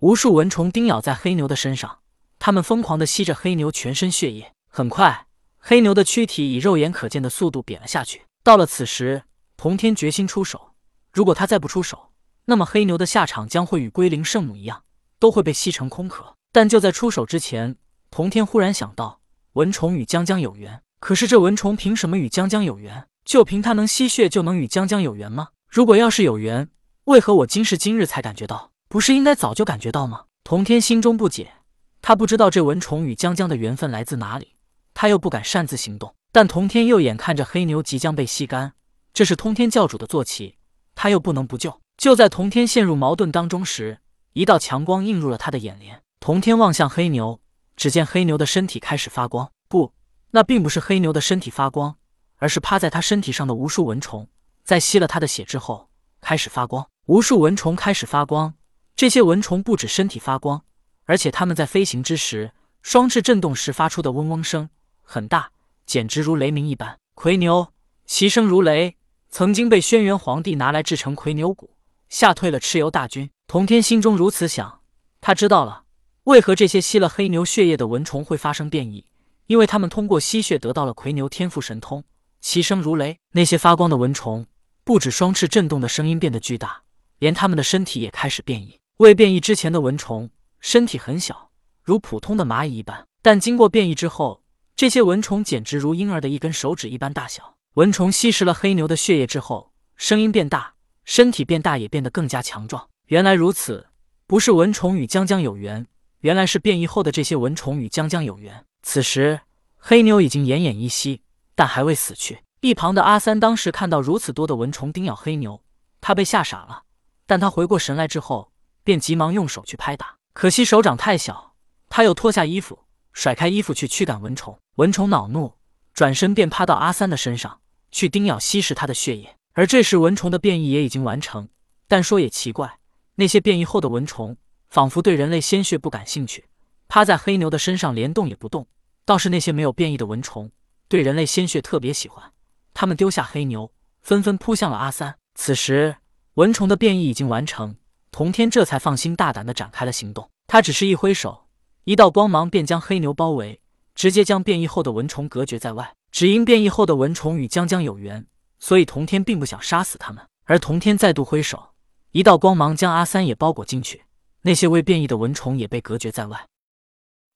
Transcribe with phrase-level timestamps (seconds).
[0.00, 2.00] 无数蚊虫叮咬在黑牛的身上，
[2.38, 4.52] 它们疯狂地吸着黑牛全身血液。
[4.68, 5.26] 很快，
[5.56, 8.26] 黑牛的躯体以肉眼可见的速度扁了下去。
[8.44, 9.22] 到了此时，
[9.56, 10.72] 童天决心出手。
[11.14, 12.10] 如果他再不出手，
[12.44, 14.82] 那么黑牛的下场将会与龟灵圣母一样，
[15.18, 16.34] 都会被吸成空壳。
[16.52, 17.76] 但就在出手之前，
[18.10, 19.20] 童天忽然想到，
[19.54, 20.82] 蚊虫与江江有缘。
[21.00, 23.06] 可是这蚊虫凭什么与江江有缘？
[23.24, 25.48] 就凭它能吸血就能与江江有缘吗？
[25.70, 26.68] 如果要是有缘，
[27.04, 28.72] 为何我今时今日才感觉到？
[28.88, 30.24] 不是应该早就感觉到吗？
[30.44, 31.54] 童天心中不解，
[32.00, 34.54] 他不知道这蚊虫与江江的缘分来自哪里，
[34.94, 36.14] 他又不敢擅自行动。
[36.30, 38.74] 但童天又眼看着黑牛即将被吸干，
[39.12, 40.56] 这是通天教主的坐骑。
[40.94, 41.80] 他又不能不救。
[41.96, 43.98] 就在童天陷入矛盾当中时，
[44.34, 46.02] 一道强光映入了他的眼帘。
[46.20, 47.40] 童天望向黑牛，
[47.74, 49.50] 只见黑牛的身体开始发光。
[49.68, 49.92] 不，
[50.30, 51.96] 那并不是黑牛的身体发光，
[52.36, 54.28] 而是趴在他身体上的无数蚊虫，
[54.62, 55.88] 在吸了他的血之后
[56.20, 56.86] 开始发光。
[57.06, 58.54] 无数蚊虫开始发光，
[58.96, 60.64] 这些蚊虫不止身体发光，
[61.04, 64.70] 而且它们在飞行之时，双翅震动时发出的嗡嗡声
[65.02, 65.50] 很大，
[65.84, 66.98] 简直如雷鸣一般。
[67.14, 67.74] 魁牛，
[68.06, 68.96] 其声如雷。
[69.28, 71.76] 曾经被轩辕皇帝拿来制成魁牛骨，
[72.08, 73.28] 吓退了蚩尤大军。
[73.46, 74.80] 童天心中如此想，
[75.20, 75.84] 他知道了
[76.24, 79.04] 为何这些吸了黑牛血液的蚊虫会发生变异，
[79.46, 82.02] 因为他们通过吸血得到了魁牛天赋神通，
[82.40, 83.18] 其声如雷。
[83.32, 84.46] 那些发光的蚊虫
[84.84, 86.82] 不止双翅震动的声音变得巨大，
[87.18, 88.80] 连他们的身体也开始变异。
[88.98, 91.50] 未变异之前的蚊虫身体很小，
[91.82, 94.42] 如普通的蚂蚁一般，但经过变异之后，
[94.74, 97.56] 这些蚊虫简直如婴儿的一根手指一般大小。
[97.74, 100.72] 蚊虫吸食了黑牛的血液之后，声音变大，
[101.04, 102.88] 身体变大，也变得更加强壮。
[103.08, 103.88] 原来如此，
[104.26, 105.86] 不是蚊虫与江江有缘，
[106.20, 108.64] 原来是变异后的这些蚊虫与江江有缘。
[108.82, 109.40] 此时，
[109.76, 111.20] 黑牛已经奄奄一息，
[111.54, 112.38] 但还未死去。
[112.62, 115.62] 一旁的阿三当时看到如此多的蚊虫叮咬黑牛，
[116.00, 116.84] 他被吓傻了。
[117.26, 118.52] 但他回过神来之后，
[118.86, 121.56] 便急忙用手去拍打，可惜手掌太小，
[121.88, 124.56] 他又脱下衣服，甩开衣服去驱赶蚊虫。
[124.76, 125.54] 蚊虫恼怒，
[125.92, 127.58] 转身便趴到阿三的身上。
[127.90, 131.48] 去叮咬吸食他的血液，而这时蚊虫的变异也已经完成。
[131.88, 132.78] 但说也奇怪，
[133.16, 134.36] 那些变异后的蚊虫
[134.68, 136.44] 仿佛对人类鲜血不感兴趣，
[136.86, 138.68] 趴在黑牛的身上连动也不动。
[139.04, 140.50] 倒是那些没有变异的蚊虫
[140.88, 142.32] 对人类鲜血特别喜欢，
[142.72, 145.16] 他们丢下黑牛，纷纷扑向了阿三。
[145.34, 145.96] 此时
[146.34, 147.76] 蚊虫的变异已经完成，
[148.16, 150.30] 童天这才放心大胆地展开了行动。
[150.46, 151.48] 他只是一挥手，
[151.84, 153.60] 一道光芒便将黑牛包围，
[153.94, 155.94] 直接将变异后的蚊虫隔绝在外。
[156.10, 158.26] 只因变异后的蚊虫与江江有缘，
[158.58, 160.26] 所以童天并不想杀死他们。
[160.46, 161.74] 而童天再度挥手，
[162.12, 164.04] 一道光芒将阿三也包裹进去，
[164.40, 166.46] 那些未变异的蚊虫也被隔绝在外。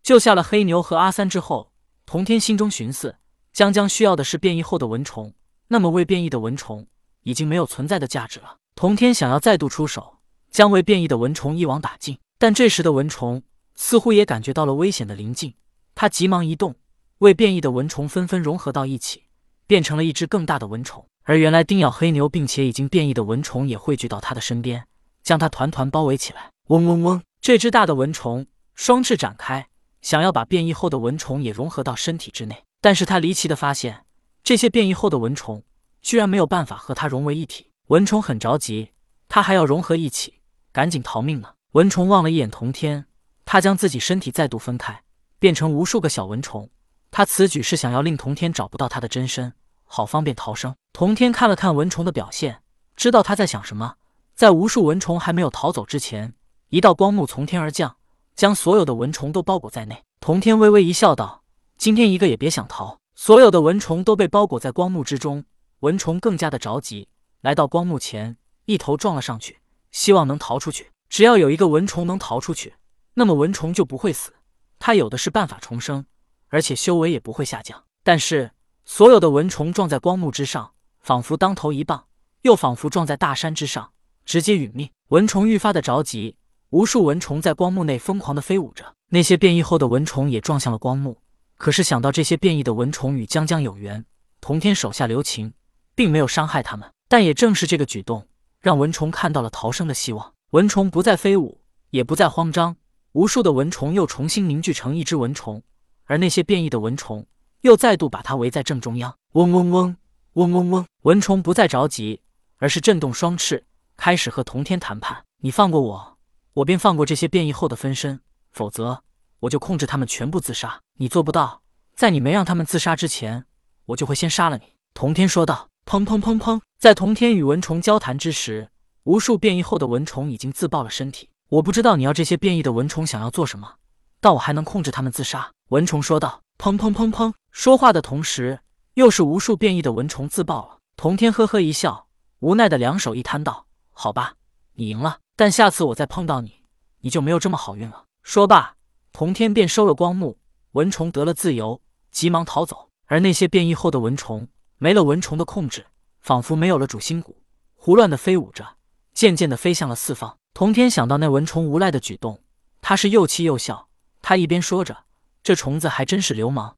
[0.03, 1.73] 救下了黑牛和阿三之后，
[2.07, 3.17] 童天心中寻思：
[3.53, 5.35] 江江需要的是变异后的蚊虫，
[5.69, 6.87] 那么未变异的蚊虫
[7.25, 8.57] 已经没有存在的价值了。
[8.75, 10.20] 童天想要再度出手，
[10.51, 13.43] 将未变异的蚊虫一网打尽，但这时的蚊虫
[13.75, 15.55] 似乎也感觉到了危险的临近，
[15.95, 16.75] 它急忙移动。
[17.19, 19.25] 未变异的蚊虫纷纷融合到一起，
[19.67, 21.07] 变成了一只更大的蚊虫。
[21.25, 24.87] 而原来叮咬黑牛并且已经变异的蚊虫也汇聚到它的身边，
[25.23, 26.51] 将它团团包围起来。
[26.69, 27.23] 嗡嗡嗡！
[27.43, 29.69] 这只大的蚊虫双翅展开，
[30.01, 32.65] 想要把变异后的蚊虫也融合到身体之内。
[32.81, 34.07] 但是它离奇的发现，
[34.43, 35.63] 这些变异后的蚊虫
[36.01, 37.67] 居然没有办法和它融为一体。
[37.89, 38.93] 蚊虫很着急，
[39.29, 40.40] 它还要融合一起，
[40.73, 41.55] 赶紧逃命呢。
[41.73, 43.07] 蚊虫望了一眼童天，
[43.45, 45.03] 他将自己身体再度分开，
[45.39, 46.69] 变成无数个小蚊虫。
[47.11, 49.53] 他此举是想要令童天找不到他的真身，
[49.85, 50.75] 好方便逃生。
[50.93, 52.63] 童天看了看蚊虫的表现，
[52.97, 53.97] 知道他在想什么。
[54.35, 56.35] 在无数蚊虫还没有逃走之前，
[56.69, 57.97] 一道光幕从天而降，
[58.35, 60.03] 将所有的蚊虫都包裹在内。
[60.21, 61.43] 童天微微一笑，道
[61.77, 65.45] ：“今天一个也别想逃。”所有的蚊虫都被包裹在光幕之中，
[65.81, 67.09] 蚊虫更加的着急，
[67.43, 69.59] 来到光幕前，一头撞了上去，
[69.93, 70.91] 希望能逃出去。
[71.09, 72.75] 只要有一个蚊虫能逃出去，
[73.15, 74.33] 那么蚊虫就不会死，
[74.79, 76.07] 他有的是办法重生。
[76.53, 78.51] 而且修为也不会下降，但是
[78.85, 82.07] 所有的蚊虫撞在光幕之上，仿佛当头一棒，
[82.43, 83.93] 又仿佛撞在大山之上，
[84.25, 84.91] 直接殒命。
[85.11, 86.37] 蚊虫愈发的着急，
[86.71, 88.97] 无数蚊虫在光幕内疯狂的飞舞着。
[89.11, 91.21] 那些变异后的蚊虫也撞向了光幕，
[91.57, 94.05] 可是想到这些变异的蚊虫与江江有缘，
[94.41, 95.53] 童天手下留情，
[95.95, 96.93] 并没有伤害他们。
[97.09, 98.27] 但也正是这个举动，
[98.61, 100.35] 让蚊虫看到了逃生的希望。
[100.51, 101.61] 蚊虫不再飞舞，
[101.91, 102.77] 也不再慌张，
[103.13, 105.63] 无数的蚊虫又重新凝聚成一只蚊虫。
[106.05, 107.25] 而那些变异的蚊虫
[107.61, 109.97] 又再度把它围在正中央，嗡嗡嗡，
[110.33, 110.87] 嗡嗡嗡。
[111.03, 112.21] 蚊虫不再着急，
[112.59, 113.65] 而是震动双翅，
[113.97, 116.19] 开始和童天谈判：“你放过我，
[116.55, 118.19] 我便放过这些变异后的分身；
[118.51, 119.03] 否则，
[119.39, 120.81] 我就控制他们全部自杀。
[120.99, 121.63] 你做不到，
[121.95, 123.47] 在你没让他们自杀之前，
[123.87, 125.70] 我就会先杀了你。”童天说道。
[125.87, 128.71] 砰砰砰砰，在童天与蚊虫交谈之时，
[129.05, 131.31] 无数变异后的蚊虫已经自爆了身体。
[131.49, 133.75] 我不知道你要这些变异的蚊虫想要做什么，
[134.21, 136.43] 但我还能控制它们自杀。”蚊虫说道。
[136.61, 137.33] 砰砰砰砰！
[137.51, 138.61] 说话的同时，
[138.93, 140.79] 又是无数变异的蚊虫自爆了。
[140.95, 142.07] 童天呵呵一笑，
[142.41, 144.35] 无奈的两手一摊道：“好吧，
[144.75, 146.61] 你赢了，但下次我再碰到你，
[147.01, 148.75] 你就没有这么好运了。”说罢，
[149.11, 150.37] 童天便收了光幕，
[150.73, 151.81] 蚊虫得了自由，
[152.11, 152.91] 急忙逃走。
[153.07, 154.47] 而那些变异后的蚊虫，
[154.83, 155.85] 没了蚊虫的控制，
[156.21, 157.43] 仿佛没有了主心骨，
[157.75, 158.77] 胡乱的飞舞着，
[159.13, 160.39] 渐渐的飞向了四方。
[160.55, 162.43] 童天想到那蚊虫无赖的举动，
[162.81, 163.89] 他是又气又笑。
[164.23, 165.05] 他一边说着。
[165.43, 166.77] 这虫子还真是流氓！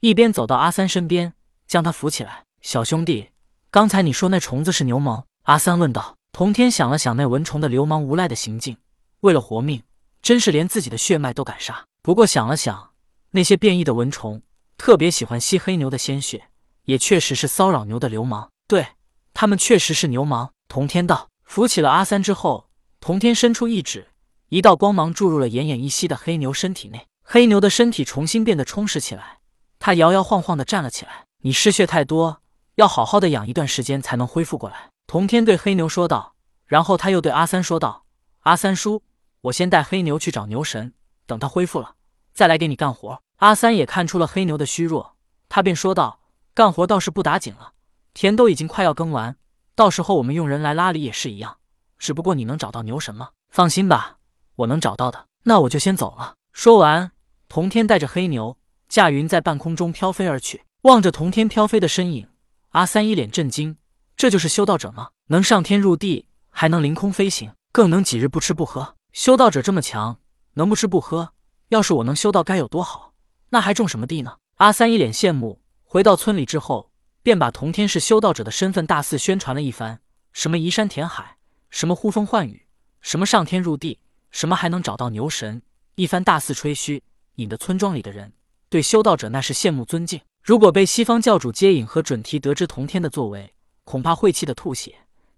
[0.00, 1.34] 一边走到阿三身边，
[1.66, 2.44] 将他扶起来。
[2.62, 3.30] 小兄弟，
[3.70, 5.24] 刚才你说那虫子是牛虻？
[5.42, 6.16] 阿三问道。
[6.32, 8.78] 童天想了想那蚊虫的流氓无赖的行径，
[9.20, 9.82] 为了活命，
[10.22, 11.84] 真是连自己的血脉都敢杀。
[12.02, 12.92] 不过想了想，
[13.32, 14.42] 那些变异的蚊虫
[14.76, 16.48] 特别喜欢吸黑牛的鲜血，
[16.84, 18.50] 也确实是骚扰牛的流氓。
[18.66, 18.86] 对
[19.34, 20.52] 他们确实是牛氓。
[20.68, 21.28] 童天道。
[21.44, 24.08] 扶起了阿三之后，童天伸出一指，
[24.48, 27.06] 一道光芒注入了奄奄一息的黑牛身体内。
[27.22, 29.40] 黑牛的身体重新变得充实起来，
[29.78, 31.26] 它摇摇晃晃地站了起来。
[31.42, 32.40] 你失血太多，
[32.76, 34.88] 要好好的养一段时间才能恢复过来。
[35.06, 36.34] 童天对黑牛说道，
[36.64, 38.06] 然后他又对阿三说道
[38.44, 39.02] ：“阿三叔，
[39.42, 40.94] 我先带黑牛去找牛神，
[41.26, 41.96] 等他恢复了，
[42.32, 45.16] 再来给你干活。”阿三也看出了黑牛的虚弱，
[45.50, 46.20] 他便说道
[46.54, 47.72] ：“干活倒是不打紧了，
[48.12, 49.36] 田都已经快要耕完，
[49.74, 51.56] 到时候我们用人来拉犁也是一样。
[51.98, 53.30] 只不过你能找到牛神吗？
[53.48, 54.18] 放心吧，
[54.56, 55.26] 我能找到的。
[55.44, 57.12] 那我就先走了。”说完。
[57.48, 58.56] 童天带着黑牛
[58.88, 62.28] 驾云在半空中飘飞而去，望着童天飘飞的身影，
[62.70, 63.76] 阿三一脸震惊：
[64.16, 65.08] 这就是修道者吗？
[65.28, 68.96] 能上天入地，还能凌空飞行，更能几日不吃不喝。
[69.12, 70.18] 修道者这么强，
[70.54, 71.32] 能不吃不喝？
[71.68, 73.14] 要是我能修道，该有多好！
[73.50, 74.36] 那还种什么地呢？
[74.56, 75.61] 阿三一脸羡慕。
[75.92, 76.90] 回到村里之后，
[77.22, 80.00] 便把童天是修道者的身份大肆宣传了一番，
[80.32, 81.36] 什么移山填海，
[81.68, 82.64] 什么呼风唤雨，
[83.02, 84.00] 什么上天入地，
[84.30, 85.60] 什么还能找到牛神，
[85.96, 87.02] 一番大肆吹嘘。
[87.34, 88.32] 引得村庄里的人
[88.70, 90.18] 对修道者那是羡慕尊敬。
[90.42, 93.52] 如果被西方教主接引和准提得知童天的作为，
[93.84, 94.94] 恐怕会气得吐血。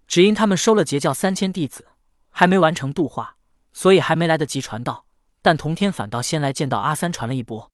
[0.07, 1.85] 只因他们收了截教三千弟子，
[2.29, 3.35] 还没完成度化，
[3.73, 5.05] 所以还没来得及传道。
[5.41, 7.69] 但童天反倒先来见到阿三，传了一波。